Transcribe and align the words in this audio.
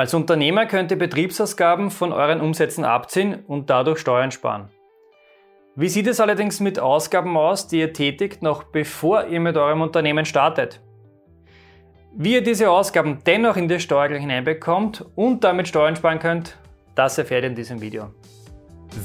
Als 0.00 0.14
Unternehmer 0.14 0.64
könnt 0.64 0.90
ihr 0.90 0.96
Betriebsausgaben 0.96 1.90
von 1.90 2.14
euren 2.14 2.40
Umsätzen 2.40 2.86
abziehen 2.86 3.44
und 3.46 3.68
dadurch 3.68 3.98
Steuern 3.98 4.30
sparen. 4.30 4.70
Wie 5.76 5.90
sieht 5.90 6.06
es 6.06 6.20
allerdings 6.20 6.58
mit 6.58 6.78
Ausgaben 6.78 7.36
aus, 7.36 7.68
die 7.68 7.80
ihr 7.80 7.92
tätigt, 7.92 8.40
noch 8.40 8.62
bevor 8.62 9.26
ihr 9.26 9.40
mit 9.40 9.58
eurem 9.58 9.82
Unternehmen 9.82 10.24
startet? 10.24 10.80
Wie 12.16 12.32
ihr 12.32 12.42
diese 12.42 12.70
Ausgaben 12.70 13.18
dennoch 13.26 13.58
in 13.58 13.68
die 13.68 13.78
Steuer 13.78 14.08
hineinbekommt 14.08 15.04
und 15.16 15.44
damit 15.44 15.68
Steuern 15.68 15.96
sparen 15.96 16.18
könnt, 16.18 16.56
das 16.94 17.18
erfährt 17.18 17.42
ihr 17.42 17.50
in 17.50 17.54
diesem 17.54 17.82
Video. 17.82 18.08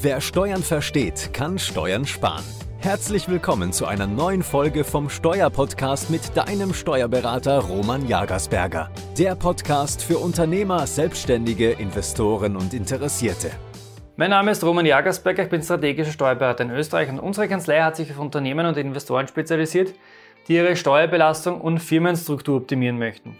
Wer 0.00 0.22
Steuern 0.22 0.62
versteht, 0.62 1.28
kann 1.34 1.58
Steuern 1.58 2.06
sparen. 2.06 2.44
Herzlich 2.78 3.26
willkommen 3.26 3.72
zu 3.72 3.86
einer 3.86 4.06
neuen 4.06 4.42
Folge 4.42 4.84
vom 4.84 5.10
Steuerpodcast 5.10 6.10
mit 6.10 6.36
deinem 6.36 6.72
Steuerberater 6.72 7.58
Roman 7.58 8.06
Jagersberger. 8.06 8.90
Der 9.18 9.34
Podcast 9.34 10.04
für 10.04 10.18
Unternehmer, 10.18 10.86
Selbstständige, 10.86 11.72
Investoren 11.72 12.54
und 12.54 12.74
Interessierte. 12.74 13.50
Mein 14.16 14.30
Name 14.30 14.52
ist 14.52 14.62
Roman 14.62 14.86
Jagersberger, 14.86 15.44
ich 15.44 15.48
bin 15.48 15.62
strategischer 15.62 16.12
Steuerberater 16.12 16.64
in 16.64 16.70
Österreich 16.70 17.08
und 17.08 17.18
unsere 17.18 17.48
Kanzlei 17.48 17.80
hat 17.80 17.96
sich 17.96 18.10
auf 18.10 18.18
Unternehmen 18.18 18.66
und 18.66 18.76
Investoren 18.76 19.26
spezialisiert, 19.26 19.94
die 20.46 20.54
ihre 20.54 20.76
Steuerbelastung 20.76 21.60
und 21.60 21.80
Firmenstruktur 21.80 22.58
optimieren 22.58 22.98
möchten. 22.98 23.36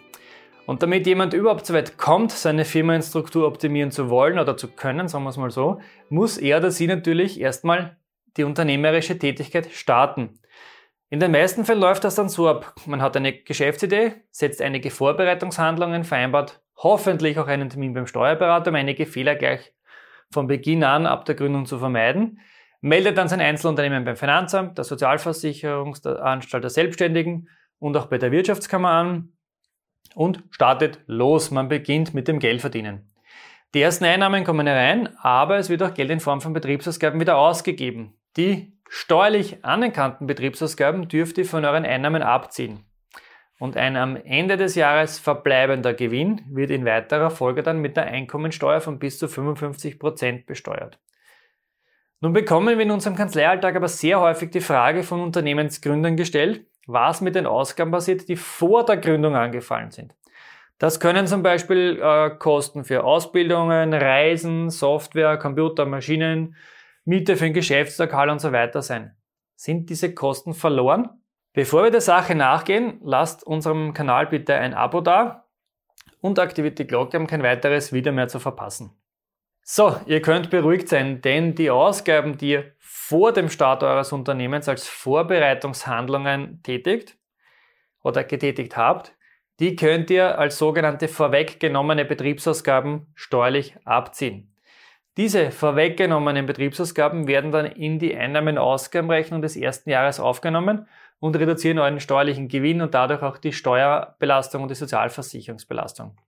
Und 0.66 0.83
damit 0.83 1.07
jemand 1.07 1.33
überhaupt 1.33 1.66
so 1.66 1.75
weit 1.75 1.97
kommt, 1.99 2.33
seine 2.33 2.65
Firmenstruktur 2.65 3.47
optimieren 3.47 3.93
zu 3.93 4.11
wollen 4.11 4.39
oder 4.39 4.57
zu 4.57 4.66
können, 4.66 5.07
sagen 5.07 5.25
wir 5.25 5.30
es 5.30 5.37
mal 5.37 5.51
so, 5.51 5.79
muss 6.09 6.39
er 6.39 6.59
oder 6.59 6.73
sie 6.73 6.89
natürlich 6.89 7.41
erstmal 7.41 7.97
die 8.37 8.45
unternehmerische 8.45 9.19
Tätigkeit 9.19 9.71
starten. 9.73 10.39
In 11.09 11.21
den 11.21 11.31
meisten 11.31 11.65
Fällen 11.65 11.81
läuft 11.81 12.05
das 12.05 12.17
dann 12.17 12.29
so 12.29 12.49
ab. 12.49 12.75
Man 12.85 13.01
hat 13.01 13.17
eine 13.17 13.33
Geschäftsidee, 13.33 14.15
setzt 14.31 14.61
einige 14.61 14.91
Vorbereitungshandlungen, 14.91 16.05
vereinbart 16.05 16.61
hoffentlich 16.77 17.39
auch 17.39 17.47
einen 17.47 17.71
Termin 17.71 17.95
beim 17.95 18.07
Steuerberater, 18.07 18.71
um 18.71 18.77
einige 18.77 19.07
Fehler 19.07 19.37
gleich 19.37 19.73
von 20.33 20.47
Beginn 20.47 20.83
an 20.85 21.07
ab 21.07 21.25
der 21.25 21.37
Gründung 21.37 21.66
zu 21.66 21.79
vermeiden, 21.79 22.41
meldet 22.80 23.16
dann 23.19 23.29
sein 23.29 23.41
Einzelunternehmen 23.41 24.05
beim 24.05 24.16
Finanzamt, 24.16 24.77
der 24.77 24.85
Sozialversicherungsanstalt 24.85 26.65
der 26.65 26.71
Selbstständigen 26.71 27.49
und 27.79 27.97
auch 27.97 28.07
bei 28.07 28.19
der 28.19 28.32
Wirtschaftskammer 28.32 28.91
an 28.91 29.32
und 30.15 30.43
startet 30.51 31.01
los. 31.07 31.51
Man 31.51 31.69
beginnt 31.69 32.15
mit 32.15 32.29
dem 32.29 32.38
Geldverdienen. 32.38 33.13
Die 33.75 33.82
ersten 33.82 34.05
Einnahmen 34.05 34.45
kommen 34.45 34.66
herein, 34.66 35.09
aber 35.19 35.59
es 35.59 35.69
wird 35.69 35.82
auch 35.82 35.95
Geld 35.95 36.10
in 36.10 36.21
Form 36.21 36.41
von 36.41 36.53
Betriebsausgaben 36.53 37.21
wieder 37.21 37.37
ausgegeben. 37.37 38.15
Die 38.37 38.73
steuerlich 38.88 39.65
anerkannten 39.65 40.26
Betriebsausgaben 40.26 41.09
dürft 41.09 41.38
ihr 41.38 41.46
von 41.46 41.65
euren 41.65 41.87
Einnahmen 41.87 42.23
abziehen. 42.23 42.84
Und 43.59 43.76
ein 43.79 43.96
am 43.96 44.16
Ende 44.16 44.59
des 44.59 44.74
Jahres 44.74 45.18
verbleibender 45.18 45.95
Gewinn 45.95 46.42
wird 46.51 46.70
in 46.70 46.84
weiterer 46.84 47.30
Folge 47.30 47.62
dann 47.62 47.80
mit 47.80 47.96
der 47.96 48.04
Einkommensteuer 48.04 48.82
von 48.82 48.98
bis 48.98 49.18
zu 49.18 49.29
55 49.29 49.98
Prozent 49.98 50.46
besteuert. 50.46 50.98
Nun 52.20 52.34
bekommen 52.34 52.76
wir 52.76 52.84
in 52.84 52.90
unserem 52.90 53.16
Kanzleialltag 53.16 53.76
aber 53.76 53.88
sehr 53.88 54.20
häufig 54.20 54.51
die 54.51 54.60
Frage 54.60 55.02
von 55.02 55.20
Unternehmensgründern 55.20 56.16
gestellt, 56.16 56.66
was 56.87 57.23
mit 57.23 57.34
den 57.34 57.46
Ausgaben 57.46 57.90
passiert, 57.90 58.29
die 58.29 58.37
vor 58.37 58.84
der 58.84 58.98
Gründung 58.98 59.34
angefallen 59.37 59.90
sind. 59.90 60.14
Das 60.79 61.01
können 61.01 61.26
zum 61.26 61.42
Beispiel 61.42 61.98
äh, 62.02 62.30
Kosten 62.38 62.84
für 62.84 63.04
Ausbildungen, 63.04 63.95
Reisen, 63.95 64.69
Software, 64.69 65.38
Computer, 65.38 65.87
Maschinen, 65.87 66.54
Miete 67.09 67.37
für 67.37 67.44
ein 67.44 67.53
Geschäftslokal 67.53 68.31
und 68.31 68.41
so 68.41 68.50
weiter 68.50 68.82
sein. 68.82 69.16
Sind 69.54 69.91
diese 69.91 70.12
Kosten 70.12 70.54
verloren? 70.54 71.09
Bevor 71.53 71.84
wir 71.84 71.93
der 71.93 72.00
Sache 72.00 72.34
nachgehen, 72.34 72.98
lasst 73.00 73.47
unserem 73.47 73.94
Kanal 73.94 74.26
bitte 74.26 74.56
ein 74.56 74.75
Abo 74.75 75.00
da 75.00 75.47
und 76.21 76.41
aktiviert 76.41 76.81
die 76.81 76.87
Glocke, 76.87 77.16
um 77.16 77.28
kein 77.28 77.44
weiteres 77.44 77.93
Video 77.93 78.12
mehr 78.12 78.26
zu 78.26 78.41
verpassen. 78.41 78.91
So, 79.62 80.00
ihr 80.06 80.21
könnt 80.21 80.50
beruhigt 80.50 80.88
sein, 80.88 81.21
denn 81.21 81.54
die 81.54 81.71
Ausgaben, 81.71 82.38
die 82.38 82.50
ihr 82.50 82.72
vor 82.81 83.32
dem 83.32 83.50
Start 83.50 83.84
eures 83.84 84.10
Unternehmens 84.10 84.69
als 84.69 84.88
Vorbereitungshandlungen 84.88 86.60
tätigt 86.64 87.16
oder 88.02 88.25
getätigt 88.25 88.76
habt, 88.76 89.14
die 89.60 89.76
könnt 89.76 90.10
ihr 90.10 90.41
als 90.41 90.58
sogenannte 90.58 91.06
vorweggenommene 91.06 92.04
Betriebsausgaben 92.04 93.06
steuerlich 93.14 93.76
abziehen. 93.84 94.56
Diese 95.16 95.50
vorweggenommenen 95.50 96.44
Betriebsausgaben 96.44 97.27
werden 97.27 97.50
dann 97.50 97.65
in 97.65 97.99
die 97.99 98.15
Einnahmen-Ausgabenrechnung 98.15 99.41
des 99.41 99.56
ersten 99.56 99.88
Jahres 99.88 100.21
aufgenommen 100.21 100.87
und 101.21 101.37
reduzieren 101.37 101.78
euren 101.78 102.00
steuerlichen 102.00 102.49
Gewinn 102.49 102.82
und 102.82 102.93
dadurch 102.93 103.22
auch 103.22 103.38
die 103.38 103.53
Steuerbelastung 103.53 104.62
und 104.62 104.71
die 104.71 104.75
Sozialversicherungsbelastung. 104.75 106.19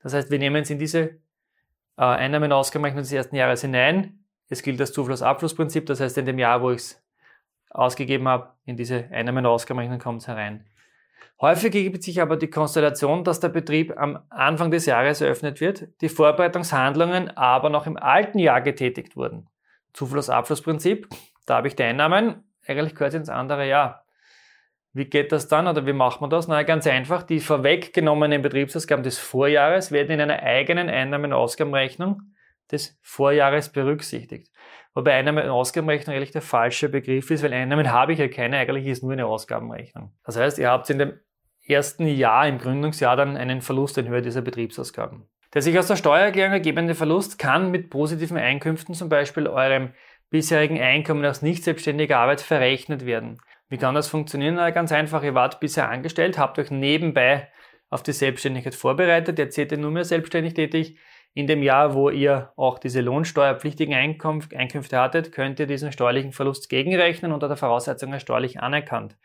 Das 0.00 0.14
heißt, 0.14 0.30
wir 0.30 0.38
nehmen 0.38 0.62
es 0.62 0.70
in 0.70 0.78
diese 0.78 1.00
äh, 1.00 2.02
Einnahmen-Ausgabenrechnung 2.02 3.02
des 3.02 3.12
ersten 3.12 3.34
Jahres 3.34 3.62
hinein. 3.62 4.24
Es 4.48 4.62
gilt 4.62 4.78
das 4.78 4.92
Zufluss-Abflussprinzip, 4.92 5.86
das 5.86 5.98
heißt, 5.98 6.16
in 6.18 6.26
dem 6.26 6.38
Jahr, 6.38 6.62
wo 6.62 6.70
ich 6.70 6.78
es 6.78 7.02
ausgegeben 7.70 8.28
habe, 8.28 8.52
in 8.64 8.76
diese 8.76 9.08
Einnahmen-Ausgabenrechnung 9.10 9.98
kommt 9.98 10.22
es 10.22 10.28
herein. 10.28 10.64
Häufig 11.40 11.74
ergibt 11.74 12.02
sich 12.02 12.22
aber 12.22 12.36
die 12.36 12.48
Konstellation, 12.48 13.22
dass 13.22 13.40
der 13.40 13.50
Betrieb 13.50 13.96
am 13.98 14.20
Anfang 14.30 14.70
des 14.70 14.86
Jahres 14.86 15.20
eröffnet 15.20 15.60
wird, 15.60 15.88
die 16.00 16.08
Vorbereitungshandlungen 16.08 17.36
aber 17.36 17.68
noch 17.68 17.86
im 17.86 17.98
alten 17.98 18.38
Jahr 18.38 18.62
getätigt 18.62 19.16
wurden. 19.16 19.48
Zufluss-Abflussprinzip, 19.92 21.08
da 21.44 21.56
habe 21.56 21.68
ich 21.68 21.76
die 21.76 21.82
Einnahmen, 21.82 22.44
eigentlich 22.66 22.94
gehört 22.94 23.12
es 23.12 23.20
ins 23.20 23.28
andere 23.28 23.68
Jahr. 23.68 24.06
Wie 24.94 25.04
geht 25.04 25.30
das 25.30 25.46
dann 25.46 25.66
oder 25.66 25.84
wie 25.84 25.92
macht 25.92 26.22
man 26.22 26.30
das? 26.30 26.48
Na, 26.48 26.62
ganz 26.62 26.86
einfach, 26.86 27.22
die 27.22 27.40
vorweggenommenen 27.40 28.40
Betriebsausgaben 28.40 29.02
des 29.02 29.18
Vorjahres 29.18 29.92
werden 29.92 30.12
in 30.12 30.22
einer 30.22 30.42
eigenen 30.42 30.88
Einnahmen-Ausgabenrechnung 30.88 32.22
des 32.70 32.98
Vorjahres 33.02 33.70
berücksichtigt. 33.70 34.50
Wobei 34.94 35.14
Einnahmen- 35.14 35.44
und 35.44 35.50
Ausgabenrechnung 35.50 36.16
eigentlich 36.16 36.30
der 36.30 36.42
falsche 36.42 36.88
Begriff 36.88 37.30
ist, 37.30 37.42
weil 37.42 37.52
Einnahmen 37.52 37.92
habe 37.92 38.12
ich 38.12 38.18
ja 38.18 38.28
keine, 38.28 38.56
eigentlich 38.56 38.86
ist 38.86 39.02
nur 39.02 39.12
eine 39.12 39.26
Ausgabenrechnung. 39.26 40.12
Das 40.24 40.36
heißt, 40.36 40.58
ihr 40.58 40.70
habt 40.70 40.88
in 40.88 40.98
dem 40.98 41.20
ersten 41.66 42.06
Jahr, 42.06 42.48
im 42.48 42.58
Gründungsjahr, 42.58 43.16
dann 43.16 43.36
einen 43.36 43.60
Verlust 43.60 43.98
in 43.98 44.08
Höhe 44.08 44.22
dieser 44.22 44.42
Betriebsausgaben. 44.42 45.28
Der 45.52 45.62
sich 45.62 45.78
aus 45.78 45.86
der 45.86 45.96
Steuererklärung 45.96 46.52
ergebende 46.52 46.94
Verlust 46.94 47.38
kann 47.38 47.70
mit 47.70 47.90
positiven 47.90 48.36
Einkünften, 48.36 48.94
zum 48.94 49.08
Beispiel 49.08 49.46
eurem 49.46 49.92
bisherigen 50.30 50.80
Einkommen 50.80 51.24
aus 51.24 51.42
nicht 51.42 51.64
selbstständiger 51.64 52.18
Arbeit, 52.18 52.40
verrechnet 52.40 53.06
werden. 53.06 53.38
Wie 53.68 53.78
kann 53.78 53.94
das 53.94 54.08
funktionieren? 54.08 54.54
Na, 54.54 54.70
ganz 54.70 54.92
einfach, 54.92 55.22
ihr 55.22 55.34
wart 55.34 55.60
bisher 55.60 55.88
angestellt, 55.88 56.38
habt 56.38 56.58
euch 56.58 56.70
nebenbei 56.70 57.48
auf 57.90 58.02
die 58.02 58.12
Selbstständigkeit 58.12 58.74
vorbereitet, 58.74 59.38
jetzt 59.38 59.56
seid 59.56 59.72
ihr 59.72 59.78
nur 59.78 59.90
mehr 59.90 60.04
selbstständig 60.04 60.54
tätig. 60.54 60.98
In 61.36 61.46
dem 61.46 61.62
Jahr, 61.62 61.92
wo 61.92 62.08
ihr 62.08 62.50
auch 62.56 62.78
diese 62.78 63.02
lohnsteuerpflichtigen 63.02 63.92
Einkünfte 63.92 64.98
hattet, 64.98 65.32
könnt 65.32 65.60
ihr 65.60 65.66
diesen 65.66 65.92
steuerlichen 65.92 66.32
Verlust 66.32 66.70
gegenrechnen 66.70 67.30
unter 67.30 67.46
der 67.46 67.58
Voraussetzung 67.58 68.14
als 68.14 68.22
steuerlich 68.22 68.60
anerkannt 68.60 69.18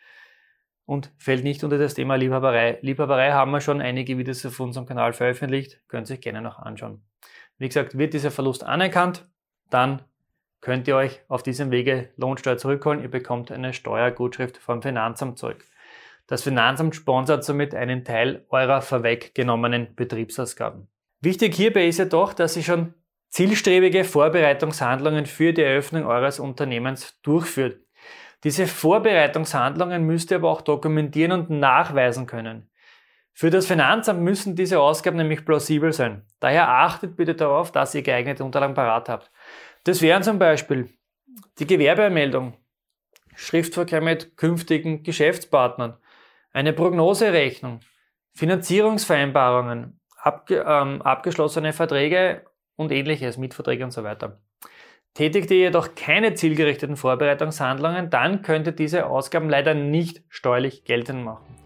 und 0.83 1.13
fällt 1.17 1.45
nicht 1.45 1.63
unter 1.63 1.77
das 1.77 1.93
Thema 1.93 2.15
Liebhaberei. 2.15 2.79
Liebhaberei 2.81 3.31
haben 3.31 3.51
wir 3.51 3.61
schon 3.61 3.79
einige 3.79 4.17
Videos 4.17 4.45
auf 4.45 4.59
unserem 4.59 4.85
Kanal 4.85 5.13
veröffentlicht, 5.13 5.79
könnt 5.87 6.09
ihr 6.09 6.15
euch 6.15 6.21
gerne 6.21 6.41
noch 6.41 6.59
anschauen. 6.59 7.01
Wie 7.57 7.69
gesagt, 7.69 7.97
wird 7.97 8.13
dieser 8.13 8.31
Verlust 8.31 8.65
anerkannt, 8.65 9.25
dann 9.69 10.01
könnt 10.59 10.89
ihr 10.89 10.97
euch 10.97 11.21
auf 11.29 11.43
diesem 11.43 11.71
Wege 11.71 12.09
Lohnsteuer 12.17 12.57
zurückholen. 12.57 13.01
Ihr 13.01 13.09
bekommt 13.09 13.53
eine 13.53 13.71
Steuergutschrift 13.71 14.57
vom 14.57 14.81
Finanzamt 14.81 15.39
zurück. 15.39 15.63
Das 16.27 16.43
Finanzamt 16.43 16.93
sponsert 16.93 17.45
somit 17.45 17.73
einen 17.73 18.03
Teil 18.03 18.45
eurer 18.49 18.81
vorweggenommenen 18.81 19.95
Betriebsausgaben. 19.95 20.90
Wichtig 21.21 21.55
hierbei 21.55 21.87
ist 21.87 21.99
ja 21.99 22.05
doch, 22.05 22.33
dass 22.33 22.57
ihr 22.57 22.63
schon 22.63 22.95
zielstrebige 23.29 24.03
Vorbereitungshandlungen 24.03 25.27
für 25.27 25.53
die 25.53 25.61
Eröffnung 25.61 26.05
eures 26.05 26.39
Unternehmens 26.39 27.19
durchführt. 27.21 27.79
Diese 28.43 28.65
Vorbereitungshandlungen 28.65 30.03
müsst 30.03 30.31
ihr 30.31 30.37
aber 30.37 30.49
auch 30.49 30.61
dokumentieren 30.61 31.31
und 31.31 31.49
nachweisen 31.51 32.25
können. 32.25 32.71
Für 33.33 33.51
das 33.51 33.67
Finanzamt 33.67 34.21
müssen 34.21 34.55
diese 34.55 34.79
Ausgaben 34.79 35.17
nämlich 35.17 35.45
plausibel 35.45 35.93
sein. 35.93 36.25
Daher 36.39 36.69
achtet 36.69 37.15
bitte 37.15 37.35
darauf, 37.35 37.71
dass 37.71 37.95
ihr 37.95 38.01
geeignete 38.01 38.43
Unterlagen 38.43 38.73
parat 38.73 39.07
habt. 39.07 39.31
Das 39.83 40.01
wären 40.01 40.23
zum 40.23 40.39
Beispiel 40.39 40.89
die 41.59 41.67
Gewerbeermeldung, 41.67 42.57
Schriftverkehr 43.35 44.01
mit 44.01 44.35
künftigen 44.37 45.03
Geschäftspartnern, 45.03 45.97
eine 46.51 46.73
Prognoserechnung, 46.73 47.79
Finanzierungsvereinbarungen, 48.33 50.00
abge, 50.21 50.63
ähm, 50.67 51.01
abgeschlossene 51.01 51.73
Verträge 51.73 52.45
und 52.75 52.91
ähnliches, 52.91 53.37
Mietverträge 53.37 53.83
und 53.83 53.91
so 53.91 54.03
weiter. 54.03 54.39
Tätigt 55.13 55.51
ihr 55.51 55.57
jedoch 55.57 55.93
keine 55.95 56.35
zielgerichteten 56.35 56.95
Vorbereitungshandlungen, 56.95 58.09
dann 58.09 58.43
könnt 58.43 58.67
ihr 58.67 58.73
diese 58.73 59.07
Ausgaben 59.07 59.49
leider 59.49 59.73
nicht 59.73 60.23
steuerlich 60.29 60.85
geltend 60.85 61.25
machen. 61.25 61.57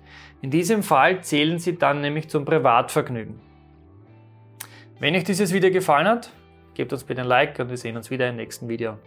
In 0.42 0.50
diesem 0.50 0.82
Fall 0.84 1.22
zählen 1.22 1.60
sie 1.60 1.78
dann 1.78 2.02
nämlich 2.02 2.30
zum 2.30 2.46
Privatvergnügen. 2.46 3.40
Wenn 5.00 5.16
euch 5.16 5.24
dieses 5.24 5.54
Video 5.54 5.72
gefallen 5.72 6.08
hat, 6.08 6.32
gebt 6.74 6.92
uns 6.92 7.04
bitte 7.04 7.22
ein 7.22 7.28
Like 7.28 7.60
und 7.60 7.70
wir 7.70 7.78
sehen 7.78 7.98
uns 7.98 8.10
wieder 8.10 8.30
im 8.30 8.38
nächsten 8.38 8.68
Video. 8.68 8.98